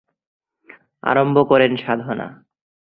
আরম্ভ 1.03 1.37
করেন 1.49 1.71
সাধনা। 1.75 2.27